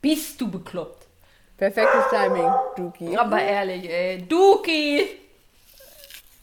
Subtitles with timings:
[0.00, 1.06] Bist du bekloppt?
[1.56, 3.16] Perfektes Timing, Duki.
[3.16, 4.22] Aber ehrlich, ey.
[4.26, 5.06] Duki!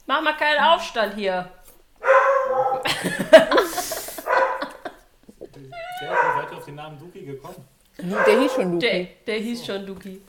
[0.05, 1.49] Mach mal keinen Aufstand hier.
[3.29, 4.05] Der ist
[5.99, 7.67] seid ihr auf den Namen Duki gekommen?
[7.97, 9.09] Der hieß schon Der, Duki.
[9.25, 10.21] der hieß schon Duki.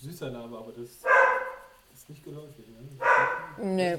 [0.00, 0.90] Süßer Name, aber das
[1.94, 2.64] ist nicht geläufig.
[3.58, 3.98] Ne?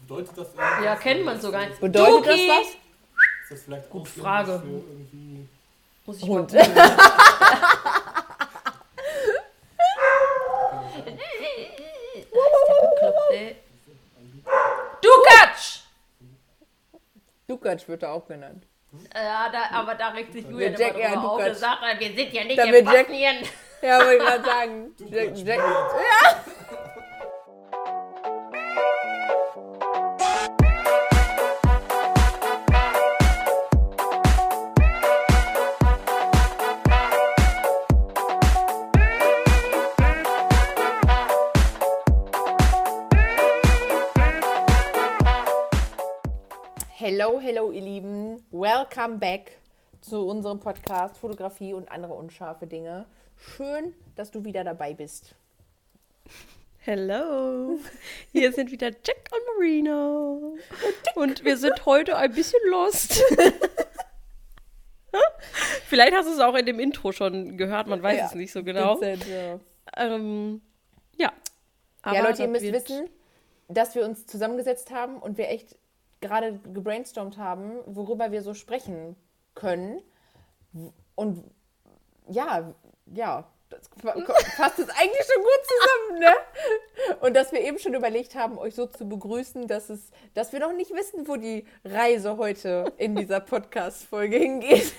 [0.00, 0.84] Bedeutet das irgendwas?
[0.84, 1.80] Ja, kennt man sogar nicht.
[1.80, 2.48] Bedeutet Duki!
[2.48, 2.76] das was?
[3.44, 4.58] Ist das vielleicht Gute Ausländer Frage.
[4.60, 5.48] Für irgendwie
[6.06, 6.52] Muss ich Hund.
[15.02, 15.80] Dukatsch!
[17.46, 18.64] Dukac wird er auch genannt.
[19.14, 21.38] Ja, da, aber da regt sich Julian Jack- immer ja, drüber auf.
[21.38, 21.46] Dukatsch.
[21.46, 23.36] Der sagt, wir sind ja nicht Da in wird Jack- Bosnien.
[23.82, 24.94] Ja, wollte ich gerade sagen.
[24.98, 25.64] Jack, Jack, Julian.
[47.16, 48.44] Hello, hello, ihr Lieben.
[48.50, 49.60] Welcome back
[50.00, 53.06] zu unserem Podcast Fotografie und andere unscharfe Dinge.
[53.36, 55.36] Schön, dass du wieder dabei bist.
[56.78, 57.78] Hello,
[58.32, 60.56] hier sind wieder Jack und Marino.
[61.14, 63.22] Und wir sind heute ein bisschen lost.
[65.86, 68.50] Vielleicht hast du es auch in dem Intro schon gehört, man weiß Ja, es nicht
[68.50, 68.96] so genau.
[68.96, 69.60] Dezent, ja.
[69.96, 70.62] Ähm,
[71.16, 71.32] ja.
[72.02, 73.08] Aber ja, Leute, ihr müsst wissen,
[73.68, 75.76] dass wir uns zusammengesetzt haben und wir echt
[76.24, 79.14] gerade gebrainstormt haben, worüber wir so sprechen
[79.54, 80.00] können.
[81.14, 81.44] Und
[82.28, 82.74] ja,
[83.06, 83.90] ja, das
[84.56, 86.34] fasst es eigentlich schon gut zusammen, ne?
[87.20, 90.60] Und dass wir eben schon überlegt haben, euch so zu begrüßen, dass es, dass wir
[90.60, 94.94] noch nicht wissen, wo die Reise heute in dieser Podcast-Folge hingeht.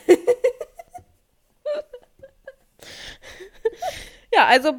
[4.32, 4.74] Ja, also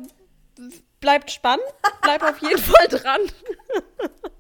[1.01, 1.65] bleibt spannend,
[2.03, 3.21] bleibt auf jeden Fall dran.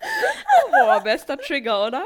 [0.70, 2.02] Boah, bester Trigger, oder?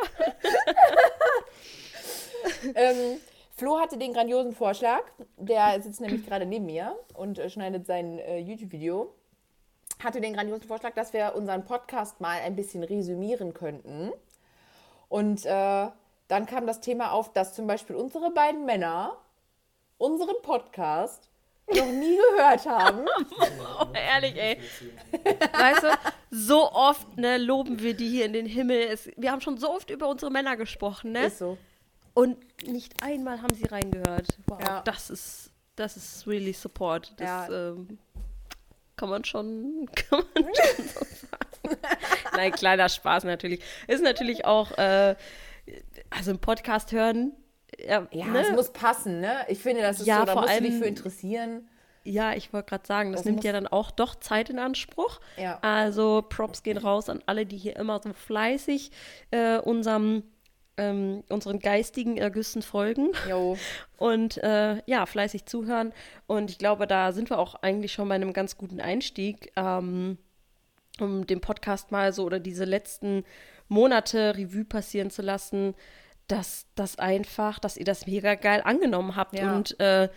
[2.75, 3.21] ähm,
[3.57, 5.03] Flo hatte den grandiosen Vorschlag.
[5.37, 9.15] Der sitzt nämlich gerade neben mir und äh, schneidet sein äh, YouTube-Video.
[10.03, 14.13] Hatte den grandiosen Vorschlag, dass wir unseren Podcast mal ein bisschen resümieren könnten.
[15.09, 15.89] Und äh,
[16.29, 19.17] dann kam das Thema auf, dass zum Beispiel unsere beiden Männer
[19.99, 21.31] unseren Podcast
[21.69, 23.07] noch nie gehört haben.
[23.81, 24.61] Oh, ehrlich, ey.
[25.53, 25.89] Weißt du,
[26.31, 28.81] so oft ne, loben wir die hier in den Himmel.
[28.91, 31.27] Es, wir haben schon so oft über unsere Männer gesprochen, ne?
[31.27, 31.57] Ist so.
[32.13, 32.37] Und
[32.69, 34.29] nicht einmal haben sie reingehört.
[34.47, 34.83] Wow, Ja.
[34.83, 37.13] das ist, das ist really support.
[37.17, 37.71] Das Ja.
[37.71, 37.99] ähm,
[38.97, 41.79] kann man schon, kann man schon so sagen.
[42.37, 43.61] Nein, kleiner Spaß natürlich.
[43.89, 45.17] Ist natürlich auch, äh,
[46.11, 47.33] also im Podcast hören.
[47.87, 48.41] Ja, ne?
[48.41, 49.39] es muss passen, ne?
[49.49, 51.69] Ich finde, das ist Ja, so, da vor musst du dich allem- für interessieren.
[52.07, 55.21] Ja, ich wollte gerade sagen, das, Das nimmt ja dann auch doch Zeit in Anspruch.
[55.39, 55.59] Ja.
[55.63, 58.91] Also Props gehen raus an alle, die hier immer so fleißig
[59.31, 60.23] äh, unserem,
[60.77, 63.57] ähm, unseren geistigen Ergüssen folgen Jo.
[63.97, 65.95] und äh, ja, fleißig zuhören.
[66.27, 70.19] Und ich glaube, da sind wir auch eigentlich schon bei einem ganz guten Einstieg, ähm,
[71.01, 73.25] um den Podcast mal so oder diese letzten
[73.69, 75.75] Monate Revue passieren zu lassen,
[76.29, 79.55] dass das einfach, dass ihr das mega geil angenommen habt Ja.
[79.55, 80.09] und äh,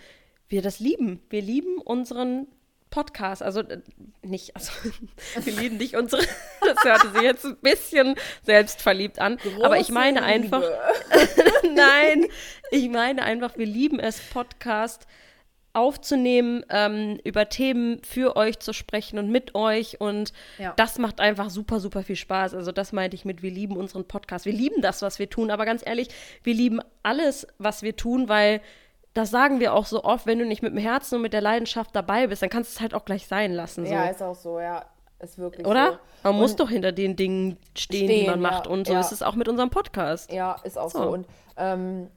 [0.47, 1.21] wir das lieben.
[1.29, 2.47] Wir lieben unseren
[2.89, 3.43] Podcast.
[3.43, 3.81] Also äh,
[4.21, 4.71] nicht, also
[5.43, 6.23] wir lieben nicht unsere.
[6.61, 9.37] Das hörte sich jetzt ein bisschen selbstverliebt an.
[9.63, 10.63] aber ich Große meine einfach.
[11.63, 12.25] Nein,
[12.71, 15.07] ich meine einfach, wir lieben es, Podcast
[15.77, 20.01] aufzunehmen, ähm, über Themen für euch zu sprechen und mit euch.
[20.01, 20.73] Und Ja.
[20.75, 22.53] das macht einfach super, super viel Spaß.
[22.53, 24.45] Also das meinte ich mit, wir lieben unseren Podcast.
[24.45, 25.51] Wir lieben das, was wir tun.
[25.51, 26.09] Aber ganz ehrlich,
[26.43, 28.59] wir lieben alles, was wir tun, weil
[29.13, 31.41] das sagen wir auch so oft, wenn du nicht mit dem Herzen und mit der
[31.41, 33.85] Leidenschaft dabei bist, dann kannst du es halt auch gleich sein lassen.
[33.85, 33.91] So.
[33.91, 34.85] Ja, ist auch so, ja.
[35.19, 35.93] Ist wirklich Oder?
[35.93, 36.29] so.
[36.29, 38.65] Man muss Und- doch hinter den Dingen stehen, die Stehen, man macht.
[38.67, 38.99] ja, Und so ja.
[38.99, 40.31] ist es auch mit unserem Podcast.
[40.31, 41.01] Ja, ist auch so.
[41.01, 41.09] So.
[41.09, 41.27] Und
[41.57, 42.09] ähm,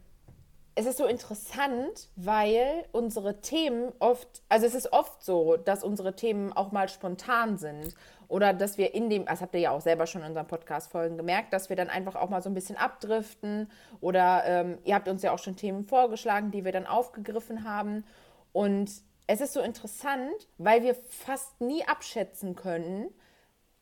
[0.74, 6.14] es ist so interessant, weil unsere Themen oft, also es ist oft so, dass unsere
[6.14, 7.94] Themen auch mal spontan sind.
[8.28, 11.16] Oder dass wir in dem, das habt ihr ja auch selber schon in unseren Podcast-Folgen
[11.16, 13.68] gemerkt, dass wir dann einfach auch mal so ein bisschen abdriften.
[14.00, 18.04] Oder ähm, ihr habt uns ja auch schon Themen vorgeschlagen, die wir dann aufgegriffen haben.
[18.52, 18.90] Und
[19.26, 23.08] es ist so interessant, weil wir fast nie abschätzen können,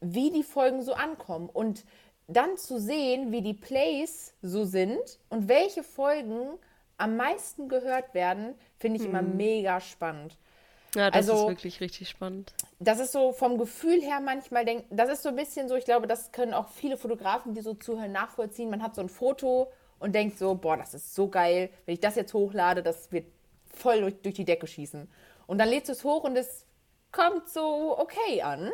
[0.01, 1.85] wie die Folgen so ankommen und
[2.27, 6.59] dann zu sehen, wie die Plays so sind und welche Folgen
[6.99, 10.37] am meisten gehört werden, finde ich immer mega spannend.
[10.95, 12.53] Ja, das Also- ist wirklich richtig spannend.
[12.81, 15.85] Das ist so vom Gefühl her manchmal, denk, das ist so ein bisschen so, ich
[15.85, 18.71] glaube, das können auch viele Fotografen, die so zuhören, nachvollziehen.
[18.71, 22.01] Man hat so ein Foto und denkt so, boah, das ist so geil, wenn ich
[22.01, 23.27] das jetzt hochlade, das wird
[23.75, 25.09] voll durch, durch die Decke schießen.
[25.47, 26.65] Und dann lädst du es hoch und es
[27.13, 28.71] kommt so okay an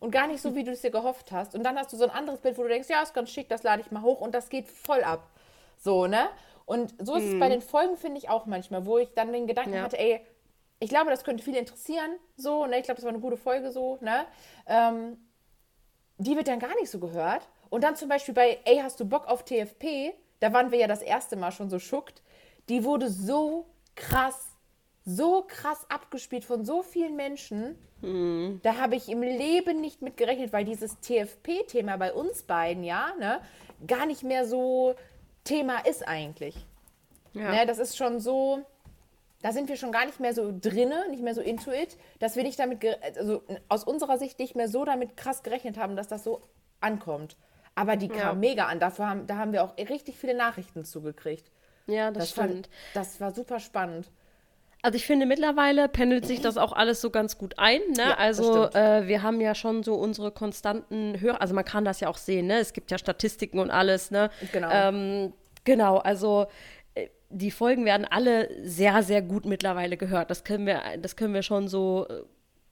[0.00, 1.54] und gar nicht so, wie du es dir gehofft hast.
[1.54, 3.48] Und dann hast du so ein anderes Bild, wo du denkst, ja, ist ganz schick,
[3.48, 5.28] das lade ich mal hoch und das geht voll ab.
[5.78, 6.28] So, ne?
[6.72, 9.46] Und so ist es bei den Folgen, finde ich auch manchmal, wo ich dann den
[9.46, 9.82] Gedanken Ja.
[9.82, 10.24] hatte, ey,
[10.80, 12.78] ich glaube, das könnte viele interessieren, so, ne?
[12.78, 14.24] Ich glaube, das war eine gute Folge, so, ne?
[14.66, 15.18] Ähm,
[16.16, 17.46] die wird dann gar nicht so gehört.
[17.68, 20.14] Und dann zum Beispiel bei, ey, hast du Bock auf TFP?
[20.40, 22.22] Da waren wir ja das erste Mal schon so schuckt.
[22.70, 24.48] Die wurde so krass,
[25.04, 27.76] so krass abgespielt von so vielen Menschen.
[28.62, 33.12] Da habe ich im Leben nicht mit gerechnet, weil dieses TFP-Thema bei uns beiden, ja,
[33.18, 33.40] ne,
[33.86, 34.94] gar nicht mehr so
[35.44, 36.56] Thema ist eigentlich.
[37.34, 37.50] Ja.
[37.50, 38.60] Ne, das ist schon so,
[39.40, 42.36] da sind wir schon gar nicht mehr so drinne, nicht mehr so into it, dass
[42.36, 42.84] wir nicht damit,
[43.16, 46.42] also aus unserer Sicht nicht mehr so damit krass gerechnet haben, dass das so
[46.80, 47.36] ankommt.
[47.74, 48.34] Aber die kam Ja.
[48.34, 48.80] mega an.
[48.80, 51.50] Dafür haben, da haben wir auch richtig viele Nachrichten zugekriegt.
[51.86, 52.48] Ja, das, Das, stimmt.
[52.66, 54.10] fand, das war super spannend.
[54.84, 57.80] Also ich finde, mittlerweile pendelt sich das auch alles so ganz gut ein.
[57.96, 58.02] Ne?
[58.02, 62.00] Ja, also äh, wir haben ja schon so unsere konstanten Hörer, also man kann das
[62.00, 62.58] ja auch sehen, ne?
[62.58, 64.30] Es gibt ja Statistiken und alles, ne?
[64.52, 64.68] Genau.
[64.72, 66.48] Ähm, genau, also
[66.96, 70.30] äh, die Folgen werden alle sehr, sehr gut mittlerweile gehört.
[70.30, 72.24] Das können wir, das können wir schon so äh,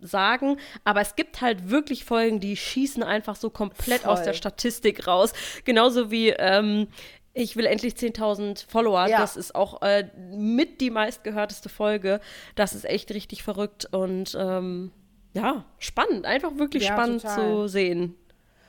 [0.04, 0.56] sagen.
[0.82, 4.26] Aber es gibt halt wirklich Folgen, die schießen einfach so komplett aus Voll.
[4.26, 5.32] der Statistik raus.
[5.64, 6.88] Genauso wie ähm,
[7.32, 9.06] ich will endlich 10.000 Follower.
[9.08, 9.18] Ja.
[9.20, 12.20] Das ist auch äh, mit die meistgehörteste Folge.
[12.54, 14.90] Das ist echt richtig verrückt und ähm,
[15.32, 16.26] ja, spannend.
[16.26, 17.36] Einfach wirklich Ja, spannend total.
[17.36, 18.16] zu sehen.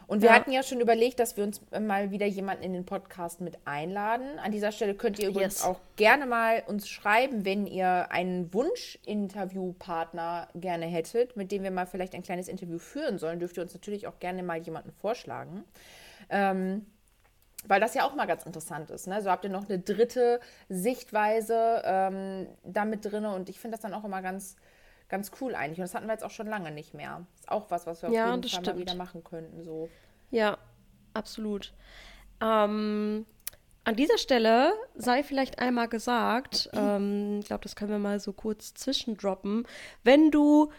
[0.07, 0.35] Und wir Ja.
[0.35, 4.27] hatten ja schon überlegt, dass wir uns mal wieder jemanden in den Podcast mit einladen.
[4.43, 5.63] An dieser Stelle könnt ihr übrigens Yes.
[5.63, 11.85] auch gerne mal uns schreiben, wenn ihr einen Wunsch-Interviewpartner gerne hättet, mit dem wir mal
[11.85, 13.39] vielleicht ein kleines Interview führen sollen.
[13.39, 15.63] Dürft ihr uns natürlich auch gerne mal jemanden vorschlagen.
[16.29, 16.85] Ähm,
[17.67, 19.07] weil das ja auch mal ganz interessant ist.
[19.07, 19.21] Ne?
[19.21, 23.93] So habt ihr noch eine dritte Sichtweise ähm, damit drin und ich finde das dann
[23.93, 24.55] auch immer ganz,
[25.09, 25.77] ganz cool eigentlich.
[25.79, 27.25] Und das hatten wir jetzt auch schon lange nicht mehr.
[27.39, 28.79] Ist auch was, was wir auf Ja, jeden Fall mal stimmt.
[28.79, 29.63] wieder machen könnten.
[29.63, 29.89] So.
[30.31, 30.57] Ja,
[31.13, 31.73] absolut.
[32.41, 33.25] Ähm,
[33.83, 38.33] an dieser Stelle sei vielleicht einmal gesagt, ähm, ich glaube, das können wir mal so
[38.33, 39.67] kurz zwischendroppen,
[40.03, 40.71] wenn du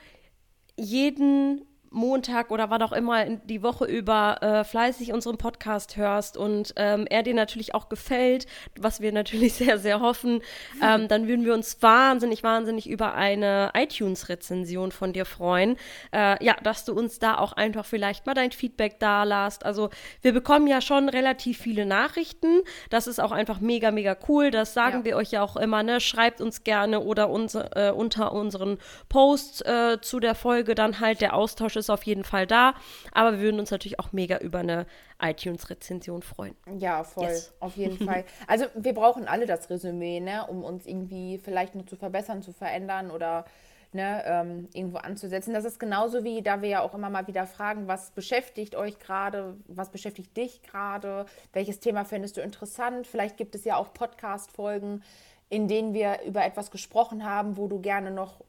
[0.77, 6.73] jeden Montag oder wann auch immer die Woche über äh, fleißig unseren Podcast hörst und
[6.77, 8.47] ähm, er dir natürlich auch gefällt,
[8.79, 10.43] was wir natürlich sehr, sehr hoffen,
[10.83, 15.77] ähm, dann würden wir uns wahnsinnig, wahnsinnig über eine iTunes-Rezension von dir freuen.
[16.13, 19.65] Äh, ja, dass du uns da auch einfach vielleicht mal dein Feedback da lasst.
[19.65, 19.91] Also
[20.23, 22.61] wir bekommen ja schon relativ viele Nachrichten.
[22.91, 24.51] Das ist auch einfach mega, mega cool.
[24.51, 25.05] Das sagen Ja.
[25.05, 26.01] wir euch ja auch immer, ne?
[26.01, 28.79] Schreibt uns gerne oder unser, äh, unter unseren
[29.09, 31.21] Posts äh, zu der Folge dann halt.
[31.21, 32.75] Der Austausch ist auf jeden Fall da.
[33.13, 34.87] Aber wir würden uns natürlich auch mega über eine
[35.21, 36.55] iTunes-Rezension freuen.
[36.79, 37.53] Ja, voll, Yes.
[37.61, 38.25] auf jeden Fall.
[38.47, 42.53] Also wir brauchen alle das Resümee, ne, um uns irgendwie vielleicht nur zu verbessern, zu
[42.53, 43.45] verändern oder
[43.93, 45.53] ne, ähm, irgendwo anzusetzen.
[45.53, 48.99] Das ist genauso wie, da wir ja auch immer mal wieder fragen, was beschäftigt euch
[48.99, 53.07] gerade, was beschäftigt dich gerade, welches Thema findest du interessant.
[53.07, 55.03] Vielleicht gibt es ja auch Podcast-Folgen,
[55.51, 58.41] in denen wir über etwas gesprochen haben, wo du gerne noch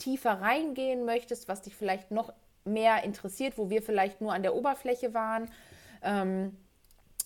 [0.00, 2.32] tiefer reingehen möchtest, was dich vielleicht noch
[2.64, 5.50] mehr interessiert, wo wir vielleicht nur an der Oberfläche waren.
[6.02, 6.56] Ähm,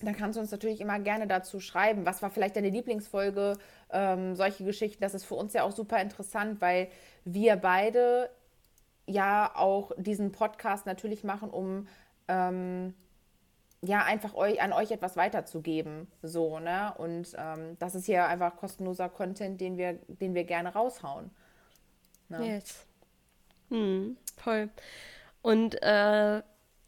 [0.03, 3.57] dann kannst du uns natürlich immer gerne dazu schreiben, was war vielleicht deine Lieblingsfolge,
[3.91, 5.01] ähm, solche Geschichten.
[5.03, 6.89] Das ist für uns ja auch super interessant, weil
[7.25, 8.29] wir beide
[9.07, 11.87] ja auch diesen Podcast natürlich machen, um
[12.29, 12.95] ähm,
[13.83, 16.09] ja einfach euch, an euch etwas weiterzugeben.
[16.23, 16.93] So, ne?
[16.99, 21.31] Und ähm, das ist hier einfach kostenloser Content, den wir, den wir gerne raushauen.
[22.39, 22.55] Ne?
[22.55, 22.87] Yes.
[23.71, 24.71] Hm, voll.
[25.43, 26.43] Und äh,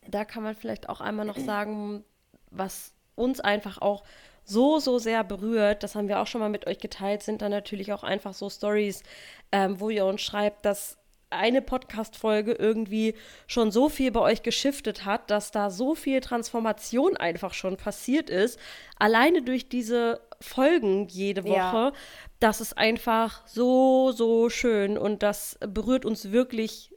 [0.09, 2.05] da kann man vielleicht auch einmal noch sagen,
[2.51, 4.05] was uns einfach auch
[4.45, 7.51] so, so sehr berührt, das haben wir auch schon mal mit euch geteilt, sind dann
[7.51, 9.03] natürlich auch einfach so Stories,
[9.51, 10.99] ähm, wo ihr uns schreibt, dass
[11.31, 13.15] eine Podcast-Folge irgendwie
[13.49, 18.31] schon so viel bei euch geschiftet hat, dass da so viel Transformation einfach schon passiert
[18.31, 18.61] ist,
[18.97, 21.53] alleine durch diese Folgen jede Woche.
[21.57, 21.93] Ja.
[22.41, 26.93] Das ist einfach so, so schön und das berührt uns wirklich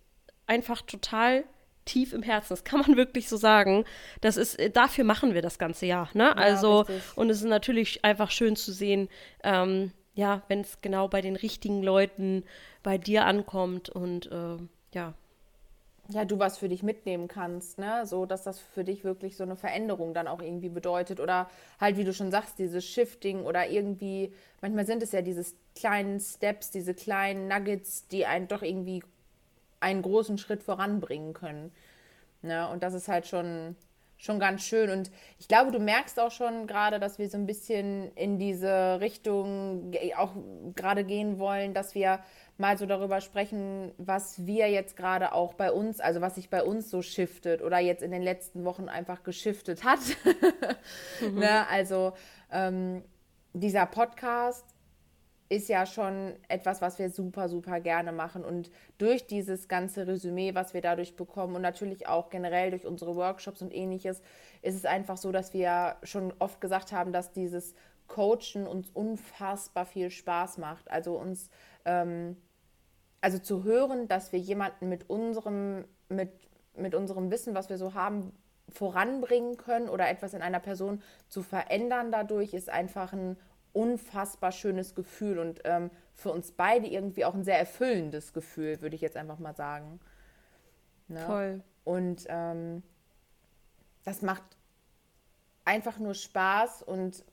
[0.47, 1.45] einfach total
[1.85, 2.49] tief im Herzen.
[2.49, 3.85] Das kann man wirklich so sagen.
[4.21, 6.35] Das ist, äh, dafür machen wir das ganze Jahr, ne?
[6.37, 7.17] also, richtig.
[7.17, 9.09] und es ist natürlich einfach schön zu sehen,
[9.43, 12.43] ähm, ja, wenn es genau bei den richtigen Leuten
[12.83, 14.57] bei dir ankommt und äh,
[14.93, 15.13] ja.
[16.11, 18.05] Ja, du was für dich mitnehmen kannst, ne?
[18.05, 21.19] So, dass das für dich wirklich so eine Veränderung dann auch irgendwie bedeutet.
[21.19, 21.49] Oder
[21.79, 26.19] halt, wie du schon sagst, dieses Shifting oder irgendwie, manchmal sind es ja diese kleinen
[26.19, 29.03] Steps, diese kleinen Nuggets, die einen doch irgendwie
[29.81, 31.71] einen großen Schritt voranbringen können.
[32.41, 32.67] Ne?
[32.69, 33.75] Und das ist halt schon,
[34.19, 34.89] schon ganz schön.
[34.91, 35.09] Und
[35.39, 39.93] ich glaube, du merkst auch schon gerade, dass wir so ein bisschen in diese Richtung
[40.17, 40.33] auch
[40.75, 42.19] gerade gehen wollen, dass wir
[42.57, 46.61] mal so darüber sprechen, was wir jetzt gerade auch bei uns, also was sich bei
[46.61, 49.99] uns so shiftet oder jetzt in den letzten Wochen einfach geschiftet hat.
[51.21, 51.39] mhm.
[51.39, 51.65] ne?
[51.69, 52.11] Also
[52.51, 53.01] ähm,
[53.53, 54.65] dieser Podcast
[55.49, 58.45] ist ja schon etwas, was wir super, super gerne machen.
[58.45, 63.15] Und durch dieses ganze Resümee, was wir dadurch bekommen und natürlich auch generell durch unsere
[63.15, 64.21] Workshops und ähnliches,
[64.61, 67.73] ist es einfach so, dass wir schon oft gesagt haben, dass dieses
[68.07, 70.89] Coachen uns unfassbar viel Spaß macht.
[70.91, 71.49] Also uns,
[71.85, 72.37] ähm,
[73.19, 76.29] also zu hören, dass wir jemanden mit unserem, mit,
[76.75, 78.33] mit unserem Wissen, was wir so haben,
[78.69, 83.35] voranbringen können oder etwas in einer Person zu verändern dadurch, ist einfach ein
[83.73, 88.95] unfassbar schönes Gefühl und ähm, für uns beide irgendwie auch ein sehr erfüllendes Gefühl, würde
[88.95, 89.99] ich jetzt einfach mal sagen.
[91.07, 91.25] Ne?
[91.25, 91.61] Voll.
[91.83, 92.83] Und ähm,
[94.03, 94.43] das macht
[95.65, 97.23] einfach nur Spaß und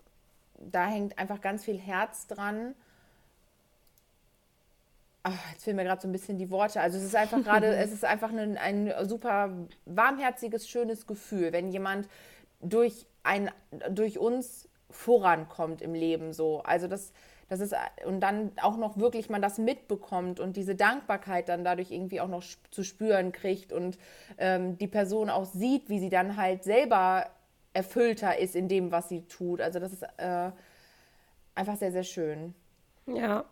[0.58, 2.74] da hängt einfach ganz viel Herz dran.
[5.22, 6.80] Ach, jetzt fehlen mir gerade so ein bisschen die Worte.
[6.80, 9.50] Also es ist einfach gerade, es ist einfach ein, ein super
[9.84, 12.08] warmherziges, schönes Gefühl, wenn jemand
[12.60, 13.50] durch, ein,
[13.90, 16.62] durch uns vorankommt im Leben so.
[16.62, 17.12] Also das,
[17.48, 17.74] das ist,
[18.04, 22.28] und dann auch noch wirklich man das mitbekommt und diese Dankbarkeit dann dadurch irgendwie auch
[22.28, 23.98] noch zu spüren kriegt und
[24.38, 27.30] ähm, die Person auch sieht, wie sie dann halt selber
[27.72, 29.60] erfüllter ist in dem, was sie tut.
[29.60, 30.50] Also das ist äh,
[31.54, 32.54] einfach sehr, sehr schön.
[33.06, 33.44] Ja,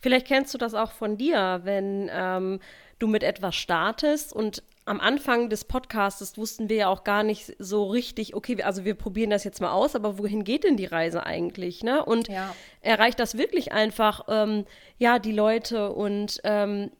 [0.00, 2.60] vielleicht kennst du das auch von dir, wenn ähm,
[2.98, 7.54] du mit etwas startest und am Anfang des Podcasts wussten wir ja auch gar nicht
[7.58, 10.86] so richtig, okay, also wir probieren das jetzt mal aus, aber wohin geht denn die
[10.86, 11.82] Reise eigentlich?
[11.82, 12.04] Ne?
[12.04, 12.54] Und ja.
[12.80, 14.64] erreicht das wirklich einfach, ähm,
[14.98, 16.90] ja, die Leute und ähm,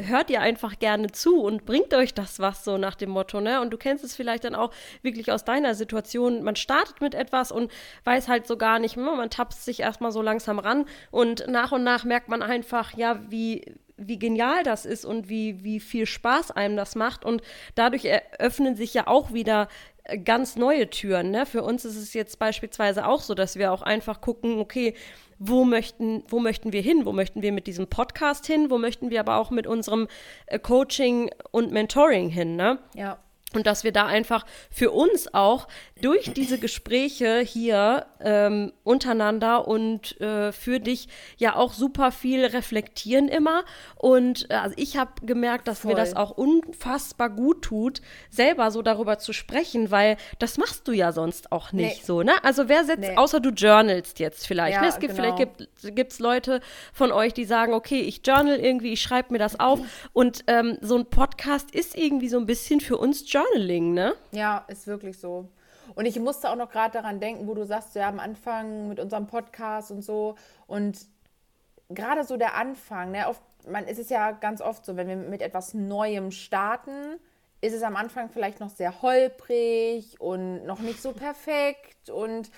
[0.00, 3.60] hört ihr einfach gerne zu und bringt euch das was so nach dem Motto, ne?
[3.60, 4.72] Und du kennst es vielleicht dann auch
[5.02, 6.42] wirklich aus deiner Situation.
[6.42, 7.70] Man startet mit etwas und
[8.04, 11.84] weiß halt so gar nicht, man tapst sich erstmal so langsam ran und nach und
[11.84, 13.74] nach merkt man einfach, ja, wie
[14.08, 17.24] wie genial das ist und wie, wie viel Spaß einem das macht.
[17.24, 17.42] Und
[17.74, 19.68] dadurch eröffnen sich ja auch wieder
[20.04, 21.30] äh, ganz neue Türen.
[21.30, 21.46] Ne?
[21.46, 24.94] Für uns ist es jetzt beispielsweise auch so, dass wir auch einfach gucken, okay,
[25.38, 27.04] wo möchten, wo möchten wir hin?
[27.04, 28.70] Wo möchten wir mit diesem Podcast hin?
[28.70, 30.08] Wo möchten wir aber auch mit unserem
[30.46, 32.56] äh, Coaching und Mentoring hin?
[32.56, 32.78] Ne?
[32.94, 33.18] Ja.
[33.54, 35.68] Und dass wir da einfach für uns auch
[36.00, 43.28] durch diese Gespräche hier ähm, untereinander und äh, für dich ja auch super viel reflektieren
[43.28, 43.64] immer.
[43.96, 45.92] Und äh, also ich habe gemerkt, dass Voll.
[45.92, 50.92] mir das auch unfassbar gut tut, selber so darüber zu sprechen, weil das machst du
[50.92, 52.04] ja sonst auch nicht nee.
[52.04, 52.32] so, ne?
[52.42, 53.16] Also wer setzt, nee.
[53.16, 54.74] außer du journalst jetzt vielleicht.
[54.74, 54.88] Ja, ne?
[54.88, 55.36] Es gibt, genau.
[55.36, 56.60] Vielleicht gibt es Leute
[56.92, 59.80] von euch, die sagen, okay, ich journal irgendwie, ich schreibe mir das auf.
[60.12, 64.14] Und ähm, so ein Podcast ist irgendwie so ein bisschen für uns Journaling, ne?
[64.32, 65.48] Ja, ist wirklich so.
[65.94, 69.00] Und ich musste auch noch gerade daran denken, wo du sagst, ja, am Anfang mit
[69.00, 70.36] unserem Podcast und so.
[70.66, 71.06] Und
[71.90, 75.16] gerade so der Anfang, ne, oft, man ist es ja ganz oft so, wenn wir
[75.16, 77.18] mit etwas Neuem starten,
[77.60, 82.50] ist es am Anfang vielleicht noch sehr holprig und noch nicht so perfekt und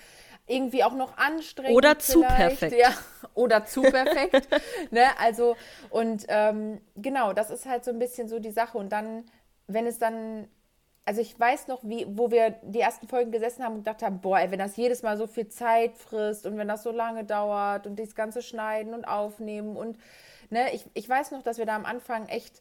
[0.47, 1.75] irgendwie auch noch anstrengend.
[1.75, 2.75] Oder zu perfekt.
[2.77, 2.93] Ja,
[3.33, 4.47] oder zu perfekt.
[4.91, 5.05] ne?
[5.19, 5.55] Also,
[5.89, 8.77] und ähm, genau, das ist halt so ein bisschen so die Sache.
[8.77, 9.25] Und dann,
[9.67, 10.47] wenn es dann
[11.05, 14.21] also ich weiß noch, wie, wo wir die ersten Folgen gesessen haben und gedacht haben,
[14.21, 17.23] boah, ey, wenn das jedes Mal so viel Zeit frisst und wenn das so lange
[17.23, 19.97] dauert und das ganze Schneiden und Aufnehmen und
[20.49, 22.59] ne, ich, ich weiß noch, dass wir da am Anfang echt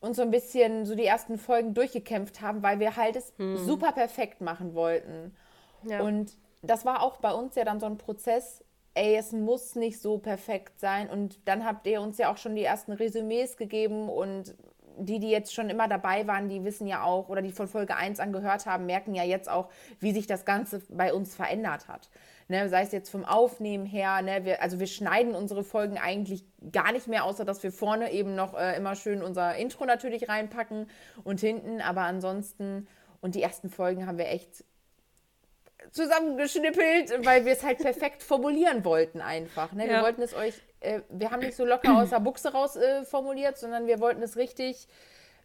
[0.00, 3.56] uns so ein bisschen so die ersten Folgen durchgekämpft haben, weil wir halt es hm.
[3.58, 5.34] super perfekt machen wollten.
[5.84, 6.02] Ja.
[6.02, 10.00] Und das war auch bei uns ja dann so ein Prozess, ey, es muss nicht
[10.00, 11.08] so perfekt sein.
[11.08, 14.54] Und dann habt ihr uns ja auch schon die ersten Resümees gegeben und
[14.98, 17.96] die, die jetzt schon immer dabei waren, die wissen ja auch, oder die von Folge
[17.96, 19.68] 1 angehört haben, merken ja jetzt auch,
[20.00, 22.08] wie sich das Ganze bei uns verändert hat.
[22.46, 26.44] Ne, sei es jetzt vom Aufnehmen her, ne, wir, also wir schneiden unsere Folgen eigentlich
[26.72, 30.28] gar nicht mehr, außer dass wir vorne eben noch äh, immer schön unser Intro natürlich
[30.28, 30.88] reinpacken
[31.24, 32.86] und hinten, aber ansonsten,
[33.22, 34.64] und die ersten Folgen haben wir echt
[35.90, 39.72] zusammengeschnippelt, weil wir es halt perfekt formulieren wollten einfach.
[39.72, 39.84] Ne?
[39.84, 40.02] Wir ja.
[40.02, 43.58] wollten es euch, äh, wir haben nicht so locker aus der Buchse raus äh, formuliert,
[43.58, 44.88] sondern wir wollten es richtig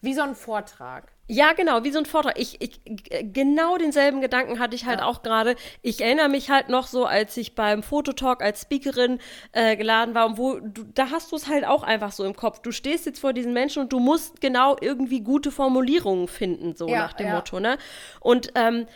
[0.01, 1.11] wie so ein Vortrag.
[1.31, 2.39] Ja, genau, wie so ein Vortrag.
[2.39, 2.81] Ich, ich
[3.21, 5.05] genau denselben Gedanken hatte ich halt ja.
[5.05, 5.55] auch gerade.
[5.83, 9.19] Ich erinnere mich halt noch so, als ich beim Fototalk als Speakerin
[9.51, 12.35] äh, geladen war und wo du, da hast du es halt auch einfach so im
[12.35, 12.61] Kopf.
[12.61, 16.87] Du stehst jetzt vor diesen Menschen und du musst genau irgendwie gute Formulierungen finden, so
[16.87, 17.35] ja, nach dem ja.
[17.35, 17.77] Motto, ne?
[18.21, 18.87] Und ähm,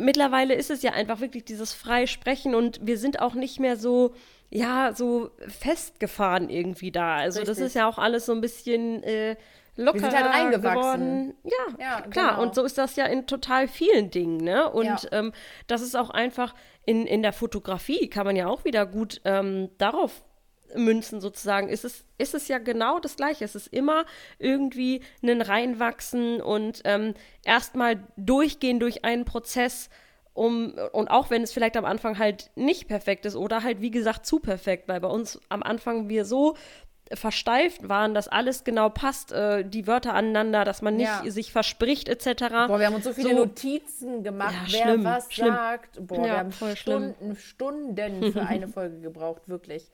[0.00, 3.76] mittlerweile ist es ja einfach wirklich dieses freie Sprechen und wir sind auch nicht mehr
[3.76, 4.14] so,
[4.50, 7.16] ja, so festgefahren irgendwie da.
[7.16, 7.56] Also Richtig.
[7.56, 9.36] das ist ja auch alles so ein bisschen, äh,
[9.76, 11.34] lockerer wir sind halt geworden.
[11.44, 12.30] Ja, Ja, klar.
[12.34, 12.42] genau.
[12.42, 14.70] Und so ist das ja in total vielen Dingen, ne?
[14.70, 14.98] Und Ja.
[15.12, 15.32] ähm,
[15.66, 16.54] das ist auch einfach
[16.86, 20.22] in, in der Fotografie kann man ja auch wieder gut ähm, darauf
[20.74, 21.68] münzen sozusagen.
[21.68, 23.44] Ist es, ist es ja genau das Gleiche.
[23.44, 24.04] Es ist immer
[24.38, 27.14] irgendwie ein Reinwachsen und ähm,
[27.44, 29.88] erstmal durchgehen durch einen Prozess,
[30.34, 33.92] um, und auch wenn es vielleicht am Anfang halt nicht perfekt ist oder halt wie
[33.92, 36.56] gesagt zu perfekt, weil bei uns am Anfang wir so
[37.16, 41.30] versteift waren, dass alles genau passt, äh, die Wörter aneinander, dass man nicht Ja.
[41.30, 42.66] sich verspricht etc.
[42.68, 45.54] Boah, wir haben uns so viele So- Notizen gemacht, Ja, wer schlimm, was schlimm.
[45.54, 46.06] sagt.
[46.06, 46.76] Boah, Ja, wir haben schlimm.
[46.76, 49.84] Stunden, Stunden für eine Folge gebraucht, wirklich.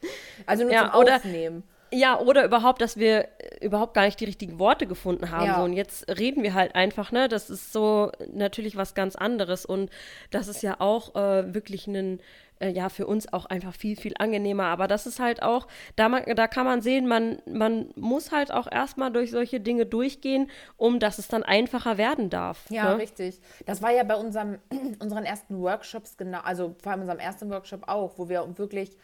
[0.46, 1.62] Also nur Ja, zum oder- Aufnehmen.
[1.92, 5.46] Ja, oder überhaupt, dass wir äh, überhaupt gar nicht die richtigen Worte gefunden haben.
[5.46, 5.56] Ja.
[5.56, 7.26] So, und jetzt reden wir halt einfach, ne?
[7.28, 9.66] Das ist so natürlich was ganz anderes.
[9.66, 9.90] Und
[10.30, 12.20] das ist ja auch äh, wirklich ein,
[12.60, 14.64] äh, ja, für uns auch einfach viel, viel angenehmer.
[14.64, 18.52] Aber das ist halt auch, da, man, da kann man sehen, man, man muss halt
[18.52, 22.70] auch erstmal durch solche Dinge durchgehen, um dass es dann einfacher werden darf.
[22.70, 22.98] Ja, ne?
[22.98, 23.40] richtig.
[23.66, 24.58] Das war ja bei unserem,
[25.00, 28.96] unseren ersten Workshops genau, also vor allem unserem ersten Workshop auch, wo wir wirklich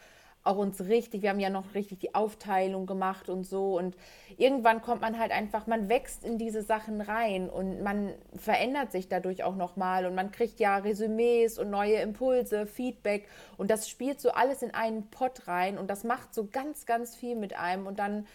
[0.47, 3.77] auch uns richtig, wir haben ja noch richtig die Aufteilung gemacht und so.
[3.77, 3.95] Und
[4.37, 9.07] irgendwann kommt man halt einfach, man wächst in diese Sachen rein und man verändert sich
[9.07, 13.27] dadurch auch nochmal und man kriegt ja Resümees und neue Impulse, Feedback.
[13.57, 17.15] Und das spielt so alles in einen Pott rein und das macht so ganz, ganz
[17.15, 17.87] viel mit einem.
[17.87, 18.25] Und dann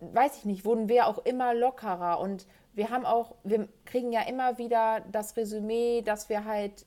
[0.00, 2.20] weiß ich nicht, wurden wir auch immer lockerer.
[2.20, 6.86] Und wir haben auch, wir kriegen ja immer wieder das Resümee, dass wir halt,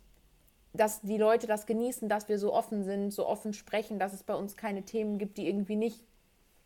[0.78, 4.24] dass die Leute das genießen, dass wir so offen sind, so offen sprechen, dass es
[4.24, 6.04] bei uns keine Themen gibt, die irgendwie nicht,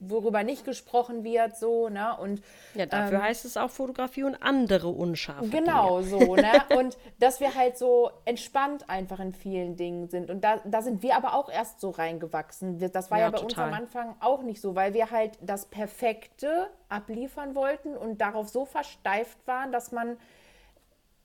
[0.03, 2.18] worüber nicht gesprochen wird, so, ne?
[2.18, 2.41] Und
[2.74, 5.63] Ja, dafür heißt es auch Fotografie und andere unscharfe Dinge.
[5.63, 6.51] Genau so, ne?
[6.70, 10.32] Und dass wir halt so entspannt einfach in vielen Dingen sind.
[10.32, 12.80] Und da, da sind wir aber auch erst so reingewachsen.
[12.91, 13.68] Das war ja, Ja, bei uns total.
[13.68, 18.65] am Anfang auch nicht so, weil wir halt das Perfekte abliefern wollten und darauf so
[18.65, 20.18] versteift waren, dass man,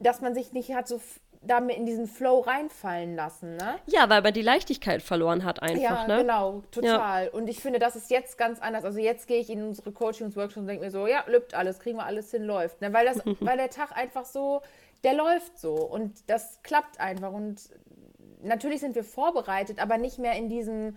[0.01, 1.01] dass man sich nicht hat so
[1.43, 3.77] damit in diesen Flow reinfallen lassen, ne?
[3.87, 6.19] Ja, weil man die Leichtigkeit verloren hat einfach, Ja, ne?
[6.19, 7.29] genau, total.
[7.29, 8.85] Und ich finde, das ist jetzt ganz anders.
[8.85, 11.99] Also jetzt gehe ich in unsere Coachings-Workshops und denke mir so, ja, lübt alles, kriegen
[11.99, 12.81] wir alles hin, läuft.
[12.81, 12.93] Ne?
[12.93, 14.63] Weil, das, weil der Tag einfach so,
[15.05, 17.33] der läuft so und das klappt einfach.
[17.33, 17.61] Und
[18.43, 20.97] natürlich sind wir vorbereitet, aber nicht mehr in diesem,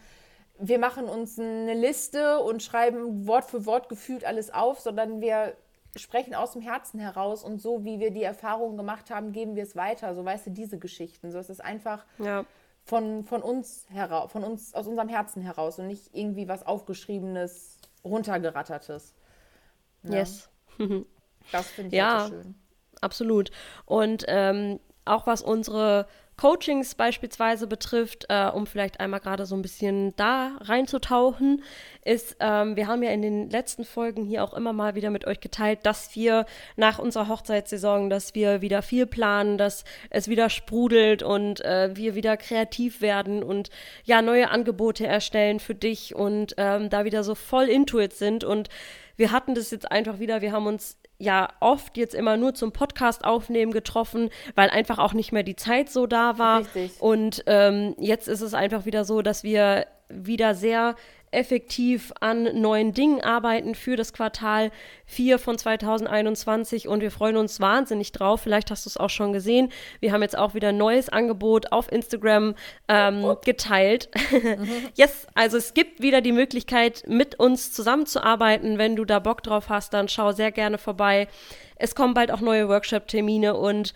[0.57, 5.53] wir machen uns eine Liste und schreiben Wort für Wort gefühlt alles auf, sondern wir
[5.95, 9.63] sprechen aus dem Herzen heraus und so, wie wir die Erfahrungen gemacht haben, geben wir
[9.63, 10.13] es weiter.
[10.15, 11.31] So, weißt du, diese Geschichten.
[11.31, 12.45] So, es ist einfach Ja.
[12.83, 17.77] von, von uns heraus, von uns, aus unserem Herzen heraus und nicht irgendwie was aufgeschriebenes,
[18.03, 19.13] runtergerattertes.
[20.03, 20.49] Yes.
[21.51, 22.21] Das finde ich Ja.
[22.21, 22.55] halt schön.
[23.01, 23.51] Absolut.
[23.85, 26.07] Und ähm, auch was unsere
[26.39, 31.61] Coachings beispielsweise betrifft, äh, um vielleicht einmal gerade so ein bisschen da reinzutauchen,
[32.05, 35.27] ist, ähm, wir haben ja in den letzten Folgen hier auch immer mal wieder mit
[35.27, 36.45] euch geteilt, dass wir
[36.77, 42.15] nach unserer Hochzeitssaison, dass wir wieder viel planen, dass es wieder sprudelt und äh, wir
[42.15, 43.69] wieder kreativ werden und
[44.05, 48.45] ja, neue Angebote erstellen für dich und ähm, da wieder so voll into it sind.
[48.45, 48.69] Und
[49.17, 52.71] wir hatten das jetzt einfach wieder, wir haben uns ja oft jetzt immer nur zum
[52.71, 56.61] Podcast aufnehmen getroffen, weil einfach auch nicht mehr die Zeit so da war.
[56.61, 56.99] Richtig.
[56.99, 60.95] Und ähm, jetzt ist es einfach wieder so, dass wir wieder sehr
[61.31, 64.71] effektiv an neuen Dingen arbeiten für das Quartal
[65.05, 68.41] 4 von 2021 und wir freuen uns wahnsinnig drauf.
[68.41, 69.71] Vielleicht hast du es auch schon gesehen.
[69.99, 72.55] Wir haben jetzt auch wieder ein neues Angebot auf Instagram
[72.87, 74.09] ähm, geteilt.
[74.95, 78.77] yes, also es gibt wieder die Möglichkeit, mit uns zusammenzuarbeiten.
[78.77, 81.27] Wenn du da Bock drauf hast, dann schau sehr gerne vorbei.
[81.75, 83.93] Es kommen bald auch neue Workshop-Termine und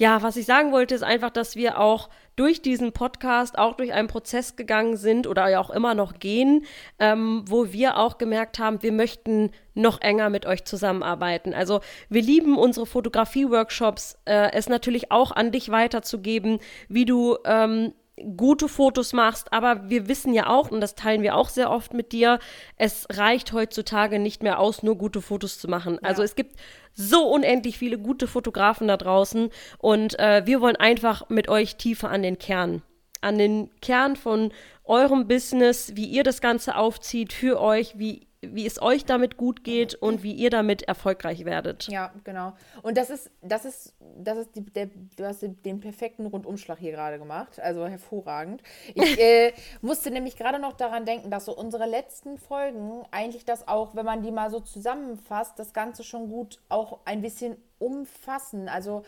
[0.00, 2.08] ja, was ich sagen wollte, ist einfach, dass wir auch
[2.40, 6.64] durch diesen Podcast auch durch einen Prozess gegangen sind oder ja auch immer noch gehen,
[6.98, 11.52] ähm, wo wir auch gemerkt haben, wir möchten noch enger mit euch zusammenarbeiten.
[11.52, 17.92] Also wir lieben unsere Fotografie-Workshops, äh, es natürlich auch an dich weiterzugeben, wie du ähm,
[18.36, 21.94] gute Fotos machst, aber wir wissen ja auch, und das teilen wir auch sehr oft
[21.94, 22.38] mit dir,
[22.76, 25.98] es reicht heutzutage nicht mehr aus, nur gute Fotos zu machen.
[26.02, 26.56] Also es gibt
[26.94, 32.10] so unendlich viele gute Fotografen da draußen und äh, wir wollen einfach mit euch tiefer
[32.10, 32.82] an den Kern,
[33.20, 34.52] an den Kern von
[34.84, 39.64] eurem Business, wie ihr das Ganze aufzieht für euch, wie wie es euch damit gut
[39.64, 41.88] geht und wie ihr damit erfolgreich werdet.
[41.88, 42.54] Ja, genau.
[42.82, 46.92] Und das ist, das ist, das ist die, der, du hast den perfekten Rundumschlag hier
[46.92, 47.60] gerade gemacht.
[47.60, 48.62] Also hervorragend.
[48.94, 53.68] Ich äh, musste nämlich gerade noch daran denken, dass so unsere letzten Folgen eigentlich das
[53.68, 58.70] auch, wenn man die mal so zusammenfasst, das Ganze schon gut auch ein bisschen umfassen.
[58.70, 59.02] Also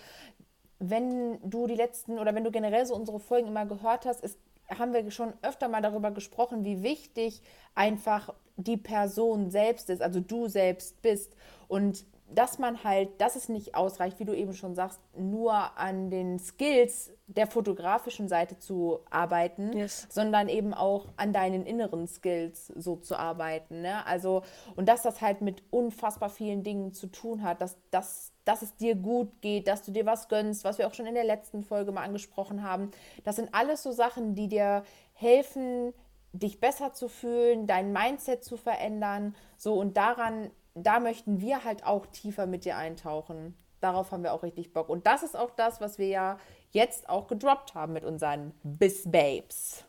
[0.79, 4.37] wenn du die letzten oder wenn du generell so unsere Folgen immer gehört hast, es
[4.79, 7.43] haben wir schon öfter mal darüber gesprochen, wie wichtig
[7.75, 11.35] einfach die Person selbst ist, also du selbst bist.
[11.69, 12.05] Und
[12.35, 16.39] dass man halt, dass es nicht ausreicht, wie du eben schon sagst, nur an den
[16.39, 20.07] Skills der fotografischen Seite zu arbeiten, Yes.
[20.11, 23.83] sondern eben auch an deinen inneren Skills so zu arbeiten.
[23.83, 24.05] Ne?
[24.07, 24.43] Also,
[24.77, 28.77] und dass das halt mit unfassbar vielen Dingen zu tun hat, dass, dass, dass es
[28.77, 31.63] dir gut geht, dass du dir was gönnst, was wir auch schon in der letzten
[31.63, 32.91] Folge mal angesprochen haben.
[33.25, 35.93] Das sind alles so Sachen, die dir helfen,
[36.33, 39.37] dich besser zu fühlen, dein Mindset zu verändern.
[39.57, 43.57] So, und daran, da möchten wir halt auch tiefer mit dir eintauchen.
[43.81, 44.89] Darauf haben wir auch richtig Bock.
[44.89, 46.39] Und das ist auch das, was wir ja
[46.71, 49.85] jetzt auch gedroppt haben mit unseren Biss Babes.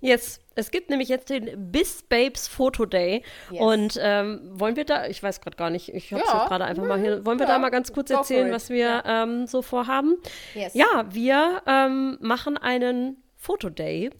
[0.00, 3.22] Yes, es gibt nämlich jetzt den Bis Babes Photo Day.
[3.50, 3.60] Yes.
[3.60, 6.48] Und ähm, wollen wir da, ich weiß gerade gar nicht, ich habe es Ja, jetzt
[6.48, 9.46] gerade einfach mal hier, wollen wir ja, da mal ganz kurz erzählen, was wir ähm,
[9.46, 10.16] so vorhaben?
[10.54, 10.74] Yes.
[10.74, 14.10] Ja, wir ähm, machen einen Photo Day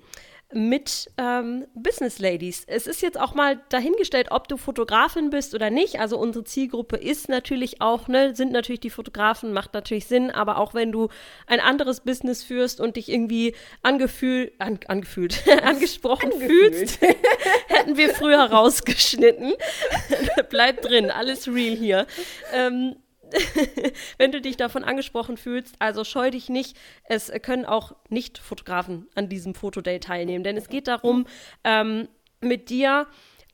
[0.53, 2.65] mit ähm, Business Ladies.
[2.67, 6.01] Es ist jetzt auch mal dahingestellt, ob du Fotografin bist oder nicht.
[6.01, 10.57] Also unsere Zielgruppe ist natürlich auch, ne, sind natürlich die Fotografen, macht natürlich Sinn, aber
[10.57, 11.09] auch wenn du
[11.47, 16.99] ein anderes Business führst und dich irgendwie angefühlt, an, angefühlt, angesprochen fühlst,
[17.67, 19.53] hätten wir früher rausgeschnitten.
[20.49, 22.07] Bleib drin, alles real hier.
[22.55, 22.97] Ähm,
[24.19, 26.77] wenn du dich davon angesprochen fühlst, also scheu dich nicht.
[27.05, 31.27] Es können auch Nicht-Fotografen an diesem Fotoday teilnehmen, denn es geht darum,
[31.65, 32.09] ähm,
[32.41, 33.07] mit dir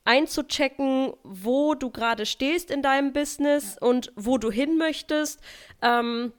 [0.03, 5.41] einzuchecken, wo du gerade stehst in deinem Business und wo du hin möchtest.
[5.81, 6.31] Ähm,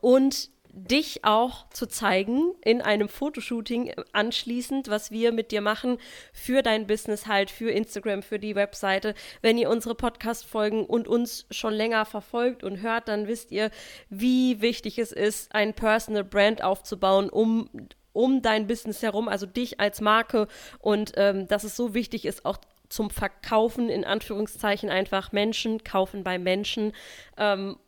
[0.00, 5.98] und dich auch zu zeigen in einem Fotoshooting anschließend, was wir mit dir machen
[6.32, 9.14] für dein Business halt, für Instagram, für die Webseite.
[9.42, 13.70] Wenn ihr unsere Podcast-Folgen und uns schon länger verfolgt und hört, dann wisst ihr,
[14.08, 17.68] wie wichtig es ist, ein Personal Brand aufzubauen, um
[18.14, 20.46] um dein Business herum, also dich als Marke
[20.80, 22.58] und ähm, dass es so wichtig ist, auch
[22.90, 26.92] zum Verkaufen in Anführungszeichen einfach Menschen kaufen bei Menschen
[27.38, 27.78] ähm,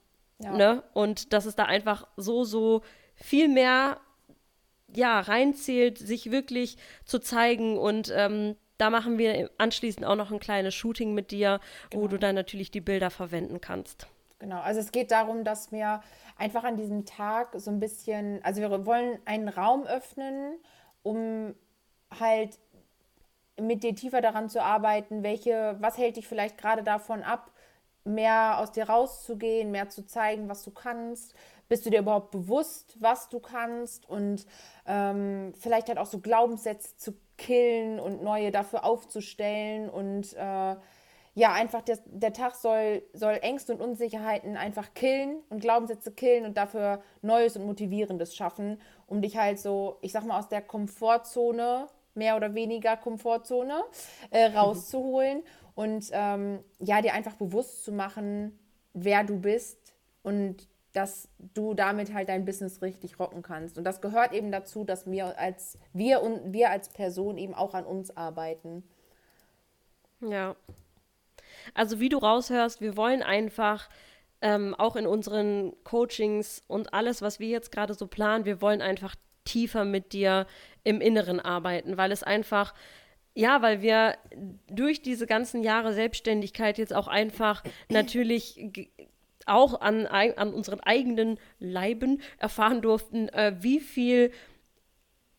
[0.44, 0.52] Ja.
[0.52, 0.82] Ne?
[0.92, 2.82] Und dass es da einfach so, so
[3.14, 3.98] viel mehr
[4.94, 7.78] ja, reinzählt, sich wirklich zu zeigen.
[7.78, 11.60] Und ähm, da machen wir anschließend auch noch ein kleines Shooting mit dir,
[11.92, 14.06] wo du dann natürlich die Bilder verwenden kannst.
[14.38, 16.02] Genau, also es geht darum, dass wir
[16.36, 20.58] einfach an diesem Tag so ein bisschen, also wir wollen einen Raum öffnen,
[21.02, 21.54] um
[22.20, 22.58] halt
[23.58, 27.52] mit dir tiefer daran zu arbeiten, welche, was hält dich vielleicht gerade davon ab,
[28.04, 31.34] mehr aus dir rauszugehen, mehr zu zeigen, was du kannst.
[31.68, 34.08] Bist du dir überhaupt bewusst, was du kannst?
[34.08, 34.46] Und
[34.86, 39.88] ähm, vielleicht halt auch so Glaubenssätze zu killen und neue dafür aufzustellen.
[39.88, 40.76] Und äh,
[41.36, 46.44] ja, einfach der, der Tag soll, soll Ängste und Unsicherheiten einfach killen und Glaubenssätze killen
[46.44, 50.62] und dafür Neues und Motivierendes schaffen, um dich halt so, ich sag mal, aus der
[50.62, 53.82] Komfortzone, mehr oder weniger Komfortzone,
[54.30, 55.42] äh, rauszuholen
[55.74, 58.58] und ähm, ja, dir einfach bewusst zu machen,
[58.92, 63.76] wer du bist und dass du damit halt dein Business richtig rocken kannst.
[63.78, 67.74] Und das gehört eben dazu, dass wir als wir und wir als Person eben auch
[67.74, 68.84] an uns arbeiten.
[70.20, 70.54] Ja.
[71.74, 73.88] Also wie du raushörst, wir wollen einfach
[74.40, 78.80] ähm, auch in unseren Coachings und alles, was wir jetzt gerade so planen, wir wollen
[78.80, 80.46] einfach tiefer mit dir
[80.84, 82.74] im Inneren arbeiten, weil es einfach,
[83.34, 84.16] ja, weil wir
[84.68, 88.90] durch diese ganzen Jahre Selbstständigkeit jetzt auch einfach natürlich
[89.46, 94.30] auch an, an unseren eigenen Leiben erfahren durften, äh, wie viel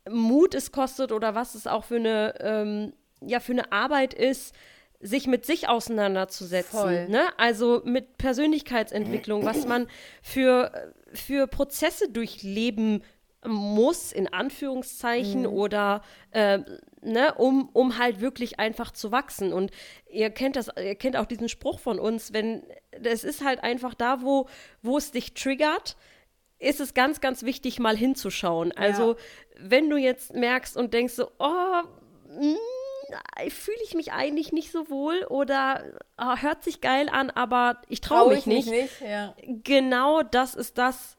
[0.07, 4.53] Mut es kostet oder was es auch für eine, ähm, ja, für eine Arbeit ist,
[4.99, 6.79] sich mit sich auseinanderzusetzen.
[6.79, 7.09] Voll.
[7.09, 7.27] Ne?
[7.37, 9.87] Also mit Persönlichkeitsentwicklung, was man
[10.21, 13.03] für, für Prozesse durchleben
[13.47, 16.59] muss, in Anführungszeichen, oder äh,
[17.01, 19.53] ne, um, um halt wirklich einfach zu wachsen.
[19.53, 19.71] Und
[20.09, 23.93] ihr kennt das, ihr kennt auch diesen Spruch von uns, wenn es ist halt einfach
[23.93, 24.47] da, wo,
[24.81, 25.95] wo es dich triggert,
[26.59, 28.71] ist es ganz, ganz wichtig, mal hinzuschauen.
[28.71, 29.17] Also,
[29.57, 31.81] wenn du jetzt merkst und denkst so, oh,
[32.29, 32.55] mm,
[33.49, 35.83] fühle ich mich eigentlich nicht so wohl oder
[36.17, 38.71] ah, hört sich geil an, aber ich traue Trau mich ich nicht.
[38.71, 39.01] nicht.
[39.01, 39.35] Ja.
[39.43, 41.17] Genau das ist das,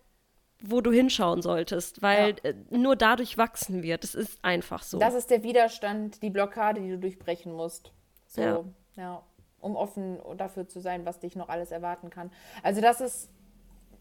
[0.70, 2.50] wo du hinschauen solltest, weil Ja.
[2.50, 3.98] äh, nur dadurch wachsen wir.
[3.98, 4.98] Das ist einfach so.
[4.98, 7.92] Das ist der Widerstand, die Blockade, die du durchbrechen musst.
[8.26, 8.64] So, Ja.
[8.96, 9.22] ja.
[9.60, 12.30] Um offen dafür zu sein, was dich noch alles erwarten kann.
[12.62, 13.30] Also das ist,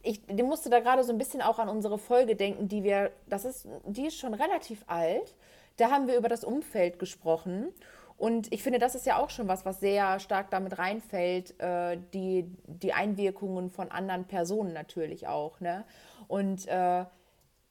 [0.03, 3.45] ich musste da gerade so ein bisschen auch an unsere Folge denken, die wir, das
[3.45, 5.35] ist, die ist schon relativ alt.
[5.77, 7.69] Da haben wir über das Umfeld gesprochen.
[8.17, 11.97] Und ich finde, das ist ja auch schon was, was sehr stark damit reinfällt, äh,
[12.13, 15.59] die, die Einwirkungen von anderen Personen natürlich auch.
[15.59, 15.83] Ne?
[16.27, 17.05] Und äh,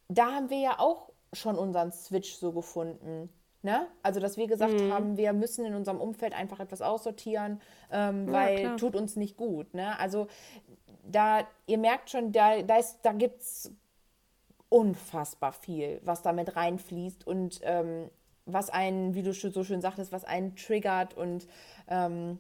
[0.09, 3.29] da haben wir ja auch schon unseren Switch so gefunden.
[3.63, 3.87] Ne?
[4.03, 4.93] Also, dass wir gesagt Mhm.
[4.93, 8.77] haben, wir müssen in unserem Umfeld einfach etwas aussortieren, ähm, weil klar.
[8.77, 9.73] tut uns nicht gut.
[9.73, 9.99] Ne?
[9.99, 10.27] Also,
[11.11, 13.73] da, ihr merkt schon, da, da, ist- da gibt es
[14.69, 18.11] unfassbar viel, was damit reinfließt und ähm,
[18.47, 21.47] was einen, wie du so schön sagtest, was einen triggert und
[21.89, 22.39] ähm,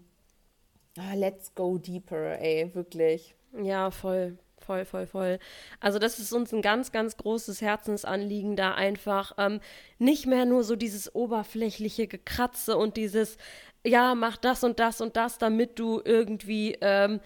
[0.98, 3.34] ah, let's go deeper, ey, wirklich.
[3.62, 5.38] Ja, voll, voll, voll, voll.
[5.80, 9.60] Also das ist uns ein ganz, ganz großes Herzensanliegen, da einfach ähm,
[9.98, 13.36] nicht mehr nur so dieses oberflächliche Gekratze und dieses,
[13.84, 17.20] ja, mach das und das und das, damit du irgendwie ähm,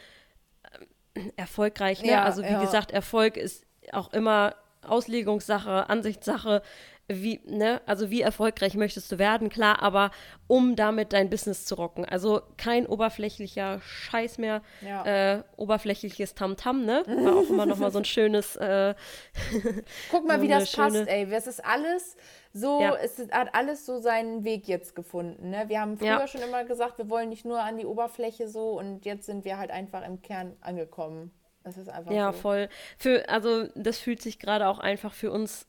[1.37, 2.11] erfolgreich, ne?
[2.11, 2.61] Ja, also wie ja.
[2.61, 6.63] gesagt, Erfolg ist auch immer Auslegungssache, Ansichtssache.
[7.11, 10.11] Wie, ne, also wie erfolgreich möchtest du werden, klar, aber
[10.47, 12.05] um damit dein Business zu rocken.
[12.05, 15.05] Also kein oberflächlicher Scheiß mehr, Ja.
[15.37, 17.03] äh, oberflächliches Tamtam, ne?
[17.07, 18.95] War auch immer noch mal so ein schönes, äh,
[20.11, 21.27] Guck mal, So wie das passt, schöne- ey.
[21.33, 22.17] Es ist alles
[22.53, 22.95] so, Ja.
[22.97, 25.51] es hat alles so seinen Weg jetzt gefunden.
[25.51, 25.65] Ne?
[25.69, 26.27] Wir haben früher Ja.
[26.27, 29.57] schon immer gesagt, wir wollen nicht nur an die Oberfläche so und jetzt sind wir
[29.57, 31.31] halt einfach im Kern angekommen.
[31.65, 32.39] Es ist einfach ja, so.
[32.39, 32.69] voll.
[32.99, 35.67] Für, also das fühlt sich gerade auch einfach für uns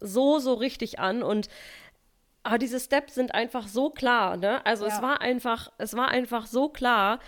[0.00, 1.48] so, so richtig an und
[2.44, 4.64] aber diese Steps sind einfach so klar, ne?
[4.64, 5.02] Also es Ja.
[5.02, 7.18] war einfach, es war einfach so klar,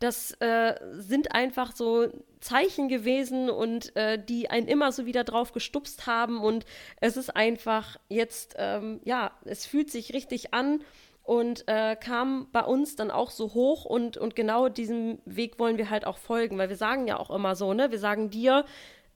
[0.00, 2.08] das äh, sind einfach so
[2.40, 6.66] Zeichen gewesen und äh, die einen immer so wieder drauf gestupst haben und
[7.00, 10.82] es ist einfach jetzt, ähm, ja, es fühlt sich richtig an
[11.22, 15.78] und äh, kam bei uns dann auch so hoch und, und genau diesem Weg wollen
[15.78, 17.90] wir halt auch folgen, weil wir sagen ja auch immer so, ne?
[17.90, 18.64] Wir sagen dir,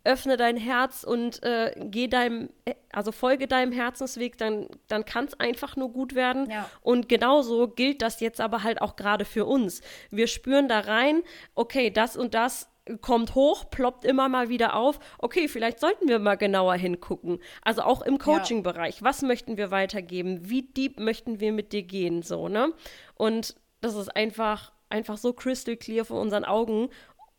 [0.05, 2.51] öffne dein Herz und äh, geh deinem,
[2.93, 6.51] also folge deinem Herzensweg, dann, dann kann es einfach nur gut werden.
[6.51, 6.71] Ja.
[6.81, 9.83] Und genauso gilt das jetzt aber halt auch gerade für uns.
[10.11, 11.23] Wir spüren da rein,
[11.55, 14.99] okay, das und das kommt hoch, ploppt immer mal wieder auf.
[15.19, 17.39] Okay, vielleicht sollten wir mal genauer hingucken.
[17.63, 19.03] Also auch im Coaching-Bereich.
[19.03, 20.49] Was möchten wir weitergeben?
[20.49, 22.23] Wie deep möchten wir mit dir gehen?
[22.23, 22.73] So, ne?
[23.15, 26.89] Und das ist einfach, einfach so crystal clear vor unseren Augen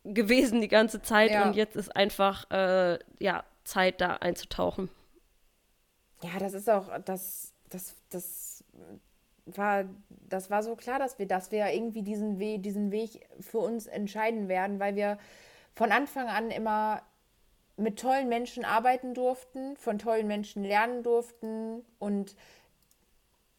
[0.04, 1.32] gewesen die ganze Zeit.
[1.32, 1.46] Ja.
[1.46, 4.90] Und jetzt ist einfach, äh, ja, Zeit da einzutauchen.
[6.24, 8.64] Ja, das ist auch, das, das, das
[9.46, 13.60] war, das war so klar, dass wir, dass wir irgendwie diesen Weg, diesen Weg für
[13.60, 15.18] uns entscheiden werden, weil wir
[15.74, 17.02] von Anfang an immer
[17.78, 22.36] mit tollen Menschen arbeiten durften, von tollen Menschen lernen durften und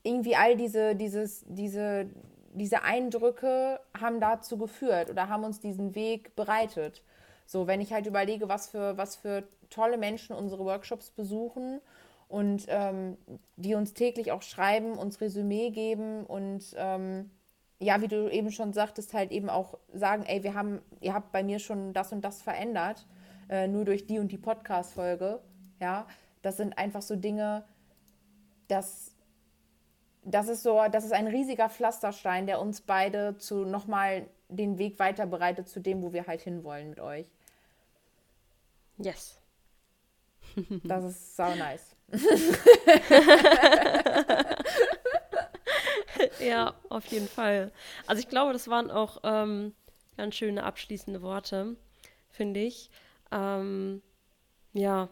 [0.04, 2.08] irgendwie all diese, dieses, diese,
[2.52, 7.02] diese Eindrücke haben dazu geführt oder haben uns diesen Weg bereitet.
[7.46, 11.80] So, wenn ich halt überlege, was für, was für tolle Menschen unsere Workshops besuchen
[12.28, 13.16] und ähm,
[13.56, 17.30] die uns täglich auch schreiben, uns Resümee geben und ähm,
[17.78, 21.32] ja, wie du eben schon sagtest, halt eben auch sagen, ey, wir haben, ihr habt
[21.32, 23.06] bei mir schon das und das verändert,
[23.48, 25.40] äh, nur durch die und die Podcast-Folge.
[25.80, 26.06] Ja,
[26.42, 27.64] das sind einfach so Dinge,
[28.68, 29.11] das,
[30.22, 34.98] das ist so, das ist ein riesiger Pflasterstein, der uns beide zu nochmal den Weg
[34.98, 37.26] weiter bereitet zu dem, wo wir halt hinwollen mit euch.
[38.98, 39.38] Yes.
[40.84, 41.96] Das ist sau nice.
[46.40, 47.72] Ja, auf jeden Fall.
[48.06, 49.74] Also ich glaube, das waren auch ähm,
[50.16, 51.76] ganz schöne abschließende Worte,
[52.30, 52.90] finde ich.
[53.30, 54.02] Ähm,
[54.72, 55.08] ja,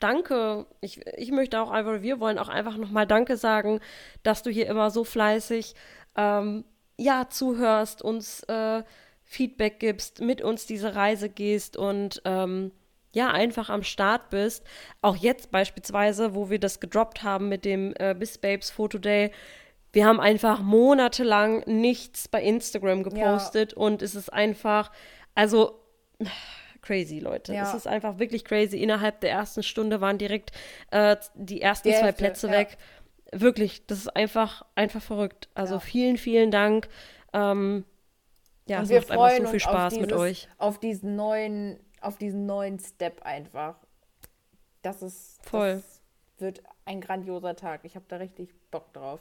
[0.00, 0.66] danke.
[0.80, 3.80] Ich, ich möchte auch einfach, wir wollen auch einfach nochmal Danke sagen,
[4.22, 5.74] dass du hier immer so fleißig
[6.16, 6.64] ähm,
[6.96, 8.82] ja, zuhörst, uns äh,
[9.24, 12.72] Feedback gibst, mit uns diese Reise gehst und ähm,
[13.12, 14.64] ja, einfach am Start bist.
[15.00, 19.32] Auch jetzt beispielsweise, wo wir das gedroppt haben mit dem äh, Bis Babes Photo Day.
[19.92, 24.90] Wir haben einfach monatelang nichts bei Instagram gepostet und es ist einfach,
[25.34, 25.80] also
[26.82, 27.52] crazy, Leute.
[27.54, 27.62] Ja.
[27.68, 28.78] Es ist einfach wirklich crazy.
[28.82, 30.52] Innerhalb der ersten Stunde waren direkt
[30.90, 32.52] äh, die ersten Die zwei Hälfte, Plätze ja.
[32.54, 32.78] weg.
[33.32, 35.48] Wirklich, das ist einfach, einfach verrückt.
[35.54, 35.80] Also Ja.
[35.80, 36.88] vielen, vielen Dank.
[37.32, 37.84] Ähm,
[38.66, 40.48] ja, Und es wir macht einfach freuen so viel Spaß mit dieses- euch.
[40.58, 43.76] Auf diesen neuen, auf diesen neuen Step einfach.
[44.82, 45.74] Das ist Voll.
[45.76, 46.00] Das
[46.38, 47.80] wird ein grandioser Tag.
[47.84, 49.20] Ich habe da richtig Bock drauf.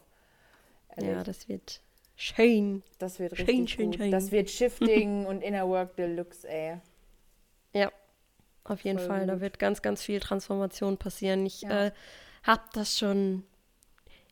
[0.95, 1.15] Ehrlich.
[1.15, 1.81] Ja, das wird
[2.15, 2.83] schön.
[2.99, 3.95] das wird schön, richtig schön, gut.
[3.95, 4.11] schön.
[4.11, 6.77] Das wird Shifting und Inner Work Deluxe, ey.
[7.77, 7.91] Ja,
[8.63, 9.27] auf jeden Voll Fall.
[9.27, 9.41] Da gut.
[9.41, 11.45] wird ganz, ganz viel Transformation passieren.
[11.45, 11.87] Ich Ja.
[11.87, 11.91] äh,
[12.43, 13.43] hab das schon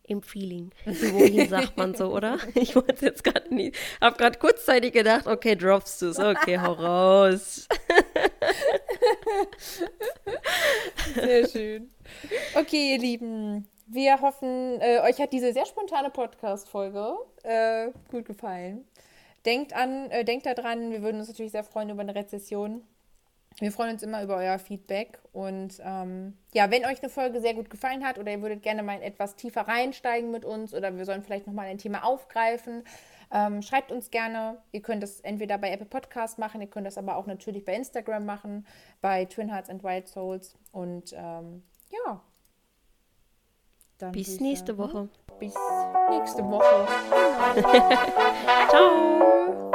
[0.03, 0.71] im Feeling.
[0.85, 2.37] Wohin sagt man so, oder?
[2.55, 3.75] Ich wollte jetzt gerade nicht.
[4.01, 6.19] Hab gerade kurzzeitig gedacht, okay, droppst du es.
[6.19, 7.67] Okay, hau raus.
[11.15, 11.89] Sehr schön.
[12.55, 13.67] Okay, ihr Lieben.
[13.87, 18.85] Wir hoffen, äh, euch hat diese sehr spontane Podcast-Folge äh, gut gefallen.
[19.45, 22.81] Denkt an, äh, denkt daran, wir würden uns natürlich sehr freuen über eine Rezession.
[23.59, 25.19] Wir freuen uns immer über euer Feedback.
[25.31, 28.83] Und ähm, ja, wenn euch eine Folge sehr gut gefallen hat oder ihr würdet gerne
[28.83, 32.83] mal etwas tiefer reinsteigen mit uns oder wir sollen vielleicht nochmal ein Thema aufgreifen,
[33.31, 34.57] ähm, schreibt uns gerne.
[34.71, 37.75] Ihr könnt das entweder bei Apple Podcast machen, ihr könnt das aber auch natürlich bei
[37.75, 38.65] Instagram machen,
[39.01, 40.55] bei Twin Hearts and Wild Souls.
[40.71, 42.21] Und ähm, ja.
[43.97, 45.07] Dann Bis nächste Woche.
[45.39, 45.55] Bis
[46.09, 46.87] nächste Woche.
[48.69, 49.71] Ciao.